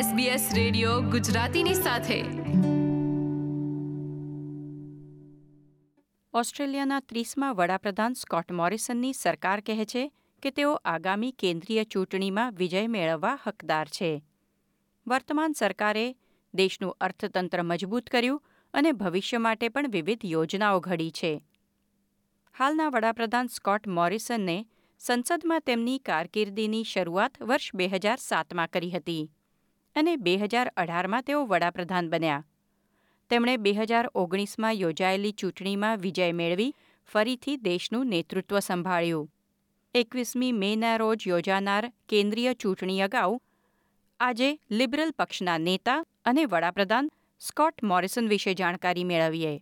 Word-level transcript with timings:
SBS 0.00 0.54
radio 0.54 1.00
ગુજરાતીની 1.00 1.74
સાથે. 1.74 2.20
ઓસ્ટ્રેલિયાના 6.32 7.00
ત્રીસમાં 7.00 7.56
વડાપ્રધાન 7.56 8.12
સ્કોટ 8.12 8.52
મોરિસનની 8.52 9.12
સરકાર 9.12 9.60
કહે 9.60 9.84
છે 9.84 10.12
કે 10.42 10.50
તેઓ 10.50 10.74
આગામી 10.74 11.32
કેન્દ્રીય 11.32 11.84
ચૂંટણીમાં 11.84 12.54
વિજય 12.54 12.86
મેળવવા 12.86 13.38
હકદાર 13.46 13.88
છે. 13.88 14.24
વર્તમાન 15.06 15.52
સરકારે 15.52 16.16
દેશનું 16.54 16.96
અર્થતંત્ર 17.00 17.62
મજબૂત 17.62 18.06
કર્યું 18.06 18.42
અને 18.74 18.92
ભવિષ્ય 18.92 19.38
માટે 19.38 19.68
પણ 19.68 19.90
વિવિધ 19.90 20.20
યોજનાઓ 20.24 20.80
ઘડી 20.80 21.10
છે. 21.10 21.44
હાલના 22.58 22.88
વડાપ્રધાન 22.88 23.46
સ્કોટ 23.46 23.88
મોરિસનને 23.88 24.66
સંસદમાં 24.98 25.60
તેમની 25.60 25.98
કારકિર્દીની 25.98 26.84
શરૂઆત 26.84 27.42
વર્ષ 27.42 27.74
બે 27.74 27.88
હજાર 27.88 28.18
સાતમાં 28.20 28.68
કરી 28.68 28.90
હતી. 28.90 29.30
અને 29.96 30.16
બે 30.16 30.34
હજાર 30.36 30.66
અઢારમાં 30.76 31.22
તેઓ 31.22 31.44
વડાપ્રધાન 31.46 32.10
બન્યા. 32.10 32.44
તેમણે 33.30 33.56
બે 33.56 33.72
હજાર 33.72 34.06
ઓગણીસમાં 34.14 34.74
યોજાયેલી 34.74 35.32
ચૂંટણીમાં 35.32 36.00
વિજય 36.00 36.32
મેળવી 36.32 36.74
ફરીથી 37.12 37.56
દેશનું 37.56 38.06
નેતૃત્વ 38.06 38.58
સંભાળ્યું. 38.58 39.30
એકવીસમી 39.94 40.52
મેના 40.52 40.96
રોજ 40.96 41.26
યોજાનાર 41.26 41.92
કેન્દ્રીય 42.08 42.54
ચૂંટણી 42.54 43.00
અગાઉ 43.00 43.40
આજે 44.20 44.48
લિબરલ 44.70 45.12
પક્ષના 45.18 45.58
નેતા 45.58 45.98
અને 46.24 46.44
વડાપ્રધાન 46.44 47.12
સ્કોટ 47.40 47.82
મોરિસન 47.82 48.28
વિશે 48.28 48.54
જાણકારી 48.54 49.04
મેળવીએ. 49.04 49.54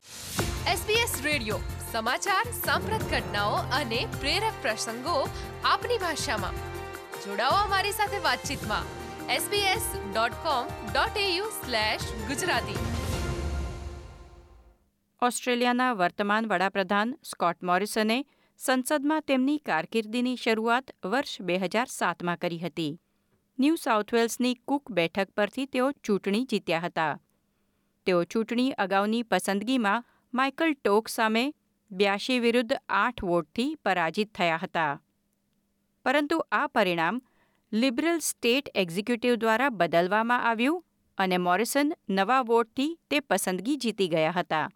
એસબીએસ 0.72 1.14
રેડિયો, 1.24 1.60
સમાચાર, 1.92 2.46
સાંપ્રત 2.64 3.04
ઘટનાઓ 3.10 3.60
અને 3.80 4.00
પ્રેરક 4.20 4.62
પ્રસંગો 4.62 5.16
આપની 5.64 5.98
ભાષામાં. 5.98 6.64
જોડાઓ 7.26 7.60
અમારી 7.66 7.92
સાથે 7.92 8.18
વાતચીતમાં. 8.18 8.99
sbs.com.au 9.30 11.46
ગુજરાતી 12.28 12.78
ઓસ્ટ્રેલિયાના 15.22 15.92
વર્તમાન 15.92 16.46
વડાપ્રધાન 16.46 17.14
સ્કોટ 17.24 17.62
મોરિસને 17.62 18.24
સંસદમાં 18.58 19.20
તેમની 19.20 19.58
કારકિર્દીની 19.58 20.36
શરૂઆત 20.36 20.90
વર્ષ 21.04 21.40
બે 21.40 21.58
હજાર 21.58 21.86
સાતમાં 21.90 22.38
કરી 22.38 22.58
હતી. 22.58 23.00
ન્યૂ 23.58 23.74
સાઉથ 23.74 24.14
વેલ્સની 24.14 24.54
કુક 24.54 24.90
બેઠક 24.90 25.30
પરથી 25.30 25.66
તેઓ 25.66 25.90
ચૂંટણી 25.90 26.44
જીત્યા 26.44 26.78
હતા. 26.78 27.18
તેઓ 28.06 28.24
ચૂંટણી 28.24 28.70
અગાઉની 28.70 29.22
પસંદગીમાં 29.22 30.04
માઇકલ 30.34 30.72
ટોક 30.72 31.08
સામે 31.08 31.54
બ્યાશી 31.90 32.38
વિરુદ્ધ 32.38 32.72
આઠ 32.88 33.24
વોટથી 33.24 33.74
પરાજિત 33.74 34.34
થયા 34.34 34.58
હતા. 34.62 35.02
પરંતુ 36.04 36.44
આ 36.52 36.66
પરિણામ 36.66 37.22
લિબરલ 37.72 38.18
સ્ટેટ 38.20 38.68
એક્ઝિક્યુટિવ 38.74 39.34
દ્વારા 39.34 39.70
બદલવામાં 39.70 40.40
આવ્યું 40.42 40.82
અને 41.18 41.36
મોરિસન 41.38 41.92
નવા 42.08 42.38
વોટથી 42.42 42.96
તે 43.10 43.20
પસંદગી 43.20 43.76
જીતી 43.76 44.08
ગયા 44.08 44.32
હતા. 44.32 44.68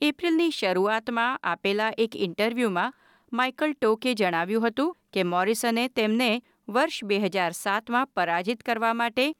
એપ્રિલની 0.00 0.50
શરૂઆતમાં 0.50 1.38
આપેલા 1.42 1.92
એક 1.98 2.16
ઇન્ટરવ્યૂમાં 2.16 2.96
માઇકલ 3.32 3.76
ટોકે 3.76 4.14
જણાવ્યું 4.14 4.66
હતું 4.66 4.90
કે 5.12 5.24
મોરિસને 5.24 5.84
તેમને 5.88 6.30
વર્ષ 6.68 7.04
બે 7.04 7.20
હજાર 7.20 7.52
સાતમાં 7.52 8.10
પરાજિત 8.14 8.66
કરવા 8.66 8.94
માટે 8.94 9.30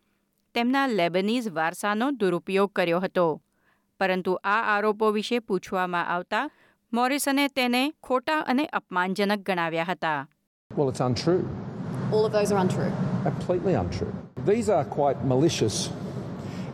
તેમના 0.54 0.86
લેબનીઝ 0.88 1.50
વારસાનો 1.50 2.10
દુરુપયોગ 2.20 2.72
કર્યો 2.72 3.00
હતો. 3.00 3.26
પરંતુ 4.00 4.38
આ 4.44 4.62
આરોપો 4.70 5.12
વિશે 5.12 5.38
પૂછવામાં 5.40 6.06
આવતા 6.06 6.46
મોરિસને 6.92 7.48
તેને 7.48 7.82
ખોટા 8.02 8.40
અને 8.46 8.64
અપમાનજનક 8.72 9.40
ગણાવ્યા 9.46 9.92
હતા. 9.92 10.20
All 12.12 12.24
of 12.24 12.32
those 12.32 12.52
are 12.52 12.58
untrue. 12.58 12.90
Completely 13.24 13.74
untrue. 13.74 14.12
These 14.44 14.68
are 14.68 14.84
quite 14.86 15.24
malicious 15.24 15.90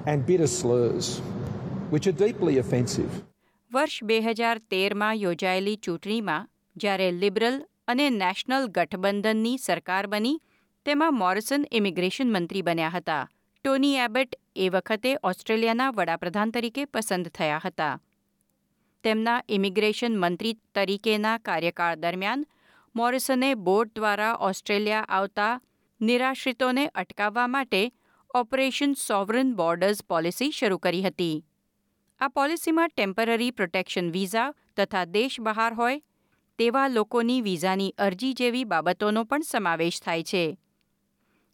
and 0.07 0.27
bitter 0.27 0.47
slurs, 0.49 1.19
which 1.91 2.07
are 2.07 2.17
deeply 2.25 2.59
offensive. 2.59 3.11
વર્ષ 3.73 4.05
બે 4.05 4.17
હજાર 4.21 4.59
તેરમાં 4.71 5.11
યોજાયેલી 5.17 5.77
ચૂંટણીમાં 5.87 6.49
જ્યારે 6.77 7.09
લિબરલ 7.19 7.59
અને 7.89 8.07
નેશનલ 8.17 8.65
ગઠબંધનની 8.69 9.59
સરકાર 9.59 10.07
બની 10.07 10.37
તેમાં 10.87 11.15
મોરિસન 11.15 11.67
ઇમિગ્રેશન 11.73 12.33
મંત્રી 12.37 12.63
બન્યા 12.63 12.93
હતા 12.95 13.23
ટોની 13.65 13.97
એબટ 13.99 14.39
એ 14.57 14.69
વખતે 14.69 15.13
ઓસ્ટ્રેલિયાના 15.23 15.91
વડાપ્રધાન 15.91 16.51
તરીકે 16.51 16.85
પસંદ 16.87 17.35
થયા 17.39 17.61
હતા 17.65 17.95
તેમના 19.05 19.41
ઇમિગ્રેશન 19.49 20.19
મંત્રી 20.19 20.55
તરીકેના 20.75 21.37
કાર્યકાળ 21.39 22.03
દરમિયાન 22.05 22.47
મોરિસને 22.97 23.55
બોટ 23.55 23.95
દ્વારા 23.95 24.35
ઓસ્ટ્રેલિયા 24.35 25.07
આવતા 25.09 25.61
નિરાશ્રિતોને 26.01 26.87
અટકાવવા 26.87 27.47
માટે 27.47 27.93
ઓપરેશન 28.35 28.93
સોવરન 28.93 29.55
બોર્ડર્સ 29.55 30.05
પોલિસી 30.05 30.51
શરૂ 30.51 30.79
કરી 30.79 31.03
હતી. 31.03 31.45
આ 32.21 32.29
પોલિસીમાં 32.29 32.89
ટેમ્પરરી 32.89 33.51
પ્રોટેક્શન 33.51 34.11
વિઝા 34.11 34.55
તથા 34.77 35.05
દેશ 35.05 35.41
બહાર 35.41 35.75
હોય 35.75 36.03
તેવા 36.59 36.89
લોકોની 36.89 37.41
વિઝાની 37.41 37.95
અરજી 37.99 38.33
જેવી 38.33 38.65
બાબતોનો 38.65 39.25
પણ 39.25 39.41
સમાવેશ 39.41 40.03
થાય 40.03 40.23
છે. 40.23 40.59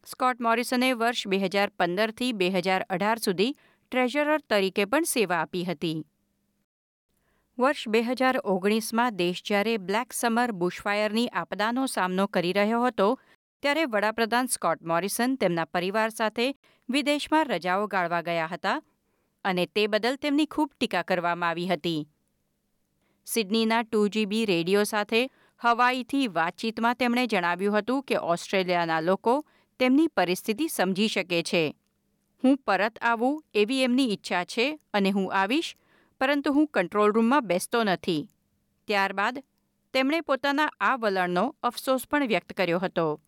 સ્કોટ 0.05 0.41
મોરિસને 0.41 0.93
વર્ષ 0.93 1.27
બે 1.27 1.39
હજાર 1.39 1.69
પંદરથી 1.69 2.33
બે 2.33 2.51
હજાર 2.51 2.83
અઢાર 2.83 3.19
સુધી 3.19 3.57
ટ્રેઝરર 3.91 4.41
તરીકે 4.51 4.85
પણ 4.85 5.03
સેવા 5.03 5.37
આપી 5.37 5.65
હતી. 5.65 6.07
વર્ષ 7.59 7.89
બે 7.89 8.01
હજાર 8.03 8.37
ઓગણીસમાં 8.45 9.15
દેશ 9.17 9.39
જ્યારે 9.43 9.77
બ્લેક 9.81 10.13
સમર 10.13 10.53
બુશફાયરની 10.53 11.29
આપદાનો 11.33 11.85
સામનો 11.87 12.27
કરી 12.29 12.53
રહ્યો 12.53 12.81
હતો, 12.85 13.07
ત્યારે 13.63 13.85
વડાપ્રધાન 13.85 14.47
સ્કોટ 14.47 14.83
મોરિસન 14.83 15.37
તેમના 15.37 15.65
પરિવાર 15.67 16.11
સાથે 16.11 16.49
વિદેશમાં 16.89 17.47
રજાઓ 17.47 17.87
ગાળવા 17.87 18.21
ગયા 18.23 18.49
હતા 18.51 18.75
અને 19.45 19.65
તે 19.67 19.87
બદલ 19.87 20.17
તેમની 20.17 20.47
ખૂબ 20.47 20.75
ટીકા 20.75 21.03
કરવામાં 21.03 21.49
આવી 21.51 21.67
હતી. 21.67 22.03
સિડનીના 23.27 23.83
ટુ 23.85 24.05
જીબી 24.09 24.45
રેડિયો 24.47 24.85
સાથે 24.85 25.23
હવાઈથી 25.61 26.29
વાતચીતમાં 26.35 26.97
તેમણે 26.97 27.27
જણાવ્યું 27.27 27.79
હતું 27.79 28.05
કે 28.05 28.21
ઓસ્ટ્રેલિયાના 28.35 29.01
લોકો 29.01 29.39
તેમની 29.81 30.09
પરિસ્થિતિ 30.09 30.69
સમજી 30.69 31.09
શકે 31.09 31.43
છે. 31.43 31.65
હું 32.43 32.57
પરત 32.59 32.99
આવું 33.01 33.43
એવી 33.55 33.83
એમની 33.83 34.09
ઈચ્છા 34.13 34.45
છે 34.45 34.71
અને 34.95 35.11
હું 35.11 35.33
આવીશ 35.35 35.75
પરંતુ 36.21 36.53
હું 36.53 36.67
કંટ્રોલ 36.67 37.13
રૂમમાં 37.13 37.47
બેસતો 37.47 37.85
નથી. 37.85 38.29
ત્યારબાદ 38.89 39.45
તેમણે 39.93 40.21
પોતાના 40.21 40.71
આ 40.81 40.97
વલણનો 40.97 41.57
અફસોસ 41.63 42.07
પણ 42.11 42.27
વ્યક્ત 42.27 42.53
કર્યો 42.53 42.79
હતો. 42.79 43.21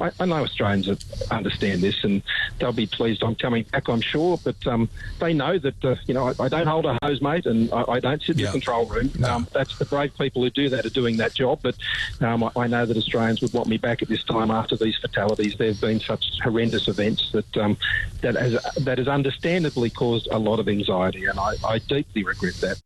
I, 0.00 0.10
I 0.18 0.24
know 0.24 0.42
Australians 0.42 0.88
understand 1.30 1.80
this 1.80 2.02
and 2.02 2.22
they'll 2.58 2.72
be 2.72 2.86
pleased 2.86 3.22
I'm 3.22 3.34
coming 3.36 3.64
back, 3.72 3.88
I'm 3.88 4.00
sure. 4.00 4.38
But 4.42 4.66
um, 4.66 4.88
they 5.20 5.32
know 5.32 5.58
that, 5.58 5.84
uh, 5.84 5.96
you 6.08 6.14
know, 6.14 6.24
I, 6.28 6.44
I 6.46 6.48
don't 6.48 6.66
hold 6.66 6.86
a 6.86 6.98
hose, 7.02 7.20
mate, 7.20 7.44
and 7.46 7.70
I, 7.72 7.84
I 7.96 8.00
don't 8.00 8.22
sit 8.22 8.36
in 8.36 8.40
Yeah. 8.40 8.46
the 8.46 8.52
control 8.52 8.86
room. 8.86 9.10
No. 9.18 9.28
Um, 9.32 9.46
that's 9.52 9.76
the 9.78 9.84
brave 9.84 10.12
people 10.16 10.40
who 10.42 10.50
do 10.50 10.68
that 10.70 10.86
are 10.86 10.94
doing 11.00 11.18
that 11.18 11.34
job. 11.34 11.60
But 11.62 11.76
um, 12.20 12.42
I, 12.44 12.50
I 12.64 12.66
know 12.66 12.84
that 12.86 12.96
Australians 12.96 13.42
would 13.42 13.52
want 13.52 13.68
me 13.68 13.76
back 13.76 14.02
at 14.02 14.08
this 14.08 14.24
time 14.24 14.50
after 14.50 14.76
these 14.76 14.96
fatalities. 14.96 15.52
There 15.56 15.68
have 15.74 15.80
been 15.80 16.00
such 16.00 16.24
horrendous 16.42 16.88
events 16.88 17.30
that 17.32 17.56
um, 17.64 17.76
that 18.22 18.34
has 18.44 18.54
that 18.88 18.98
has 18.98 19.08
understandably 19.08 19.90
caused 19.90 20.26
a 20.32 20.38
lot 20.48 20.58
of 20.58 20.68
anxiety, 20.68 21.26
and 21.26 21.38
I, 21.38 21.52
I 21.64 21.78
deeply 21.96 22.24
regret 22.32 22.56
that. 22.66 22.78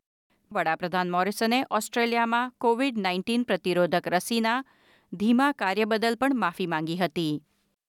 વડાપ્રધાન 0.53 1.09
મોરિસને 1.11 1.59
ઓસ્ટ્રેલિયામાં 1.79 2.41
Covid 2.65 2.99
nineteen 3.07 3.45
પ્રતિરોધક 3.45 4.07
રસીના 4.15 4.53
ધીમા 5.15 5.53
કાર્ય 5.53 5.85
બદલ 5.85 6.15
પણ 6.15 6.39
માફી 6.45 6.67
માંગી 6.67 6.97
હતી 6.97 7.43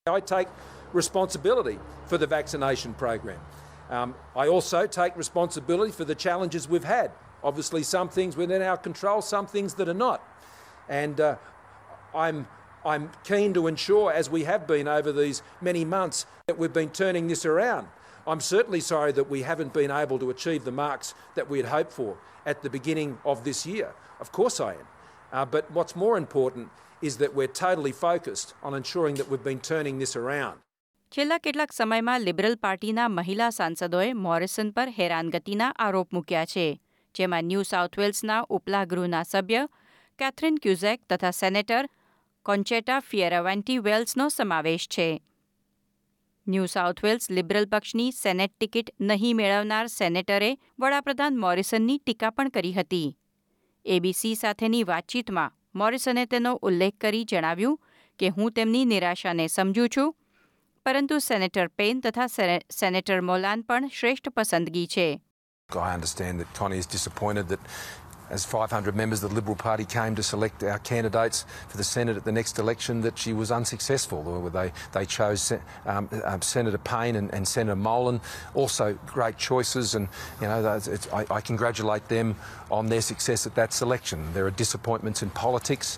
I 0.08 0.20
take 0.22 0.50
responsibility 0.94 1.78
for 2.10 2.18
the 2.18 2.28
vaccination 2.28 2.94
program. 2.94 3.40
Um, 3.90 4.16
I 4.36 4.48
also 4.48 4.88
take 4.88 5.16
responsibility 5.18 5.92
for 5.92 6.06
the 6.06 6.16
challenges 6.16 6.68
we've 6.70 6.84
had. 6.84 7.12
Obviously, 7.44 7.84
some 7.84 8.10
things 8.10 8.38
within 8.38 8.62
our 8.62 8.78
control, 8.78 9.22
some 9.22 9.48
things 9.48 9.74
that 9.76 9.88
are 9.88 9.94
not. 9.94 10.22
And 10.90 11.20
uh, 11.20 11.36
I'm, 12.16 12.48
I'm 12.86 13.12
keen 13.24 13.54
to 13.54 13.68
ensure, 13.68 14.12
as 14.12 14.30
we 14.30 14.44
have 14.46 14.66
been 14.68 14.88
over 14.88 15.12
these 15.12 15.42
many 15.62 15.86
months, 15.86 16.26
that 16.48 16.58
we've 16.58 16.74
been 16.74 16.90
turning 16.90 17.28
this 17.28 17.46
around. 17.46 17.88
I'm 18.26 18.42
certainly 18.42 18.82
sorry 18.82 19.14
that 19.14 19.30
we 19.30 19.44
haven't 19.44 19.74
been 19.74 19.92
able 19.92 20.20
to 20.20 20.30
achieve 20.30 20.66
the 20.66 20.72
marks 20.72 21.14
that 21.36 21.50
we 21.50 21.60
had 21.60 21.68
hoped 21.68 21.94
for 21.94 22.18
at 22.46 22.62
the 22.62 22.70
beginning 22.70 23.20
of 23.24 23.44
this 23.44 23.66
year. 23.66 23.94
Of 24.20 24.32
course, 24.32 24.60
I 24.60 24.74
am. 24.74 24.88
Uh, 25.32 25.46
but 25.46 25.70
what's 25.72 25.96
more 25.96 26.18
important 26.18 26.70
is 27.03 27.17
that 27.17 27.35
we're 27.35 27.55
totally 27.61 27.95
focused 28.03 28.55
on 28.63 28.75
ensuring 28.75 29.15
that 29.15 29.29
we've 29.31 29.45
been 29.45 29.63
turning 29.71 29.99
this 29.99 30.15
around. 30.17 30.57
છેલ્લા 31.13 31.39
કેટલાક 31.39 31.73
સમયમાં 31.73 32.21
liberal 32.21 32.57
પાર્ટીના 32.57 33.09
મહિલા 33.09 33.51
સાંસદોએ 33.51 34.13
Morrison 34.27 34.71
પર 34.71 34.89
હેરાનગતિના 34.99 35.73
આરોપ 35.79 36.09
મૂક્યા 36.13 36.45
છે, 36.45 36.67
જેમાં 37.15 37.45
ન્યૂ 37.45 37.65
સાઉથ 37.65 37.99
વેલ્સના 37.99 38.39
ઉપલા 38.51 38.85
ગૃહના 38.85 39.25
સભ્ય 39.25 39.67
કેથરીન 40.19 40.57
ક્યુઝેક 40.57 41.01
તથા 41.11 41.35
સેનેટર 41.41 41.85
કોન્ચેટા 42.47 43.01
ફિયરાવેન્ટી 43.01 43.79
વેલ્સનો 43.79 44.29
સમાવેશ 44.31 44.87
છે 44.89 45.09
ન્યૂ 46.47 46.67
સાઉથ 46.67 47.03
વેલ્સ 47.05 47.31
લિબરલ 47.31 47.67
પક્ષની 47.67 48.13
સેનેટ 48.13 48.55
ટિકિટ 48.55 48.95
નહીં 49.01 49.37
મેળવનાર 49.37 49.87
સેનેટરે 49.89 50.53
વડાપ્રધાન 50.79 51.43
મોરિસનની 51.45 51.99
ટીકા 51.99 52.31
પણ 52.31 52.51
કરી 52.51 52.73
હતી 52.73 53.09
એબીસી 53.87 54.35
સાથેની 54.37 54.87
વાતચીતમાં 54.87 55.55
મોરિસને 55.75 56.27
તેનો 56.27 56.55
ઉલ્લેખ 56.63 56.97
કરી 57.01 57.25
જણાવ્યું 57.25 57.79
કે 58.19 58.29
હું 58.29 58.53
તેમની 58.53 58.85
નિરાશાને 58.85 59.47
સમજું 59.47 59.89
છું, 59.97 60.15
પરંતુ 60.87 61.19
સેનેટર 61.19 61.69
પેન 61.69 62.01
તથા 62.01 62.27
સેનેટર 62.71 63.21
મોલાન 63.21 63.61
પણ 63.61 63.87
શ્રેષ્ઠ 63.87 64.29
પસંદગી 64.29 64.87
છે. 64.87 65.21
I 65.71 65.95
understand 65.95 66.41
that 66.41 66.51
Connie 66.59 66.79
is 66.79 66.87
disappointed 66.87 67.49
that 67.49 67.61
as 68.32 68.44
500 68.46 68.94
members 68.94 69.24
of 69.24 69.30
the 69.30 69.36
Liberal 69.36 69.56
Party 69.56 69.86
came 69.86 70.14
to 70.16 70.24
select 70.24 70.64
our 70.64 70.80
candidates 70.80 71.46
for 71.70 71.78
the 71.78 71.84
Senate 71.84 72.18
at 72.18 72.26
the 72.26 72.32
next 72.32 72.60
election, 72.60 73.02
that 73.02 73.18
she 73.18 73.32
was 73.34 73.52
unsuccessful. 73.52 74.50
They, 74.50 74.72
they 74.92 75.06
chose 75.06 75.54
um, 75.86 76.10
um, 76.26 76.42
Senator 76.42 76.78
Payne 76.78 77.16
and, 77.16 77.34
and 77.34 77.48
Senator 77.48 77.78
Molan, 77.78 78.20
also 78.54 78.98
great 79.06 79.38
choices, 79.38 79.96
and 79.96 80.10
you 80.42 80.48
know 80.48 80.62
those- 80.62 80.90
it's, 80.90 81.08
I, 81.14 81.26
I 81.38 81.40
congratulate 81.42 82.10
them 82.10 82.36
on 82.70 82.88
their 82.88 83.02
success 83.02 83.48
at 83.48 83.56
that 83.56 83.72
selection. 83.74 84.20
There 84.34 84.46
are 84.46 84.52
disappointments 84.66 85.22
in 85.22 85.30
politics. 85.30 85.98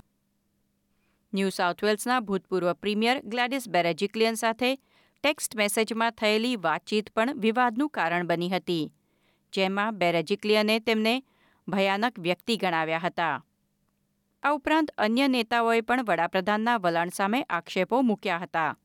New 1.34 1.50
South 1.50 1.82
વેલ્સના 1.84 2.20
ભૂતપૂર્વ 2.28 2.70
premier 2.74 3.18
Gladys 3.34 3.66
બેરેજિક્લિયન 3.70 4.36
સાથે 4.36 4.70
text 5.24 5.56
મેસેજમાં 5.56 6.12
થયેલી 6.12 6.56
વાતચીત 6.64 7.10
પણ 7.16 7.42
વિવાદનું 7.44 7.90
કારણ 7.90 8.28
બની 8.28 8.50
હતી 8.50 8.86
જેમાં 9.54 10.00
બેરેજિક્લિયને 10.04 10.80
તેમને 10.80 11.14
ભયાનક 11.69 12.19
વ્યક્તિ 12.19 12.57
ગણાવ્યા 12.57 12.99
હતા. 12.99 13.45
આ 14.43 14.51
ઉપરાંત 14.51 14.91
અન્ય 14.99 15.29
નેતાઓએ 15.29 15.81
પણ 15.81 16.05
વડાપ્રધાનના 16.05 16.77
વલણ 16.77 17.09
સામે 17.09 17.43
આક્ષેપો 17.43 18.03
મૂક્યા 18.03 18.39
હતા. 18.39 18.77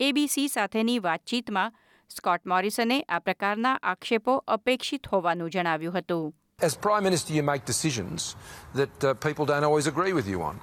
એબીસી 0.00 0.48
સાથેની 0.48 0.98
વાતચીતમાં 0.98 1.72
સ્કોટ 2.08 2.46
મોરિસને 2.46 3.02
આ 3.02 3.18
પ્રકારના 3.18 3.78
આક્ષેપો 3.82 4.36
અપેક્ષિત 4.36 5.06
હોવાનું 5.06 5.50
જણાવ્યું 5.50 5.98
હતું. 5.98 6.34
As 6.62 6.80
Prime 6.80 7.04
Minister, 7.04 7.36
you 7.36 7.42
make 7.42 7.64
decisions 7.66 8.36
that 8.76 9.04
uh, 9.04 9.14
people 9.14 9.46
don't 9.46 9.64
always 9.64 9.86
agree 9.86 10.12
with 10.12 10.28
you 10.32 10.42
on. 10.42 10.60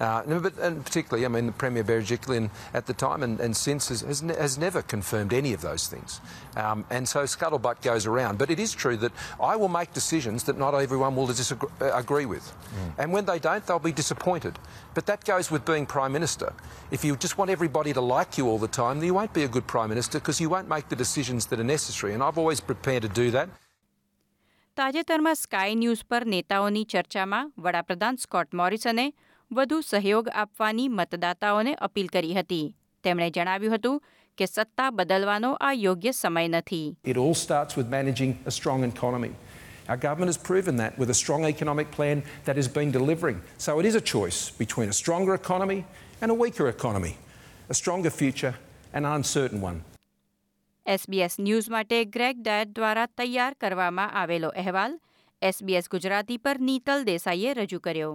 Uh, 0.00 0.22
no, 0.26 0.40
but, 0.40 0.58
and 0.58 0.84
particularly, 0.84 1.24
I 1.24 1.28
mean, 1.28 1.46
the 1.46 1.52
Premier 1.52 1.82
Berejiklian 1.82 2.50
at 2.74 2.84
the 2.86 2.92
time 2.92 3.22
and, 3.22 3.40
and 3.40 3.56
since 3.56 3.88
has, 3.88 4.02
has, 4.02 4.22
ne- 4.22 4.36
has 4.36 4.58
never 4.58 4.82
confirmed 4.82 5.32
any 5.32 5.54
of 5.54 5.62
those 5.62 5.86
things. 5.86 6.20
Um, 6.54 6.84
and 6.90 7.08
so 7.08 7.24
scuttlebutt 7.24 7.80
goes 7.80 8.04
around. 8.04 8.36
But 8.36 8.50
it 8.50 8.60
is 8.60 8.74
true 8.74 8.96
that 8.98 9.12
I 9.40 9.56
will 9.56 9.68
make 9.68 9.94
decisions 9.94 10.44
that 10.44 10.58
not 10.58 10.74
everyone 10.74 11.16
will 11.16 11.26
disagree, 11.26 11.70
uh, 11.80 11.96
agree 11.96 12.26
with. 12.26 12.52
And 12.98 13.12
when 13.12 13.24
they 13.24 13.38
don't, 13.38 13.66
they'll 13.66 13.78
be 13.78 13.92
disappointed. 13.92 14.58
But 14.94 15.06
that 15.06 15.24
goes 15.24 15.50
with 15.50 15.64
being 15.64 15.86
Prime 15.86 16.12
Minister. 16.12 16.52
If 16.90 17.04
you 17.04 17.16
just 17.16 17.38
want 17.38 17.50
everybody 17.50 17.92
to 17.94 18.00
like 18.00 18.36
you 18.36 18.48
all 18.48 18.58
the 18.58 18.68
time, 18.68 18.98
then 18.98 19.06
you 19.06 19.14
won't 19.14 19.32
be 19.32 19.44
a 19.44 19.48
good 19.48 19.66
Prime 19.66 19.88
Minister 19.88 20.18
because 20.18 20.40
you 20.40 20.50
won't 20.50 20.68
make 20.68 20.88
the 20.88 20.96
decisions 20.96 21.46
that 21.46 21.58
are 21.58 21.64
necessary. 21.64 22.12
And 22.12 22.22
I've 22.22 22.38
always 22.38 22.60
prepared 22.60 23.02
to 23.02 23.08
do 23.08 23.30
that. 23.30 23.48
તાજેતરમાં 24.76 25.34
sky 25.34 25.74
news 25.74 26.04
પર 26.04 26.24
નેતાઓની 26.24 26.84
ચર્ચામાં 26.84 27.52
વડાપ્રધાન 27.58 28.16
Scott 28.16 28.54
મોરિસને 28.54 29.06
વધુ 29.51 29.81
સહયોગ 29.83 30.27
આપવાની 30.33 30.89
મતદાતાઓને 30.91 31.71
appeal 31.81 32.07
કરી 32.07 32.35
હતી 32.35 32.65
તેમણે 33.03 33.27
જણાવ્યું 33.29 33.73
હતું 33.75 33.97
કે 34.37 34.47
સત્તા 34.47 34.91
બદલવાનો 34.91 35.49
આ 35.59 35.73
યોગ્ય 35.75 36.13
સમય 36.13 36.47
નથી 36.49 36.85
It 37.05 37.17
all 37.17 37.35
starts 37.35 37.77
with 37.79 37.89
managing 37.89 38.31
a 38.45 38.51
strong 38.51 38.85
economy. 38.85 39.31
Our 39.89 39.97
government 39.97 40.29
has 40.33 40.39
proven 40.49 40.75
that 40.75 40.97
with 40.97 41.09
a 41.09 41.17
strong 41.23 41.43
economic 41.45 41.87
plan 41.91 42.23
that 42.45 42.55
has 42.55 42.69
been 42.69 42.91
delivering. 42.91 43.37
So 43.57 43.79
it 43.81 43.85
is 43.85 43.95
a 43.95 44.05
choice 44.13 44.39
between 44.57 44.89
a 44.89 44.97
stronger 45.01 45.33
economy 45.33 45.79
and 46.21 46.31
a 46.31 46.37
weaker 46.43 46.67
economy, 46.69 47.13
a 47.69 47.73
stronger 47.73 48.13
future 48.21 48.53
and 48.93 49.05
an 49.05 49.11
uncertain 49.13 49.61
one. 49.61 49.79
SBS 50.85 51.33
news 51.39 51.69
માટે 51.69 51.97
Greg 52.15 52.35
Dyett 52.39 52.75
દ્વારા 52.75 53.07
તૈયાર 53.17 53.53
કરવામાં 53.61 54.11
આવેલો 54.21 54.49
અહેવાલ 54.55 54.99
SBS 55.41 55.85
Gujarati 55.89 56.37
પર 56.37 56.57
નીતલ 56.69 56.99
દેસાઈએ 57.05 57.53
રજૂ 57.53 57.79
કર્યો 57.79 58.11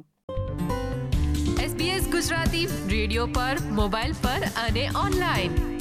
SBS 1.67 2.11
Gujarati 2.11 2.69
radio 2.89 3.27
પર 3.27 3.57
મોબાઈલ 3.71 4.13
પર 4.13 4.43
અને 4.57 4.89
ઓનલાઈન. 5.05 5.75